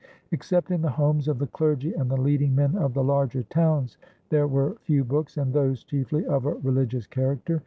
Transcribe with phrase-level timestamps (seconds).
[0.31, 3.99] Except in the homes of the clergy and the leading men of the larger towns
[4.29, 7.59] there were few books, and those chiefly of a religious character.